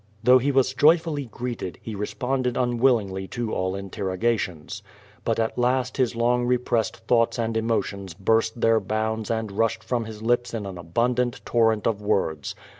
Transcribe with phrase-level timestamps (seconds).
[0.23, 4.81] Though he was joyfully greeted, he responded unwillingly to all interrogations.
[5.23, 10.05] But at last his long repressed thoughts and emotions 1)urst their bounds and rushed from
[10.05, 12.55] his lips in an abundant torrent of words.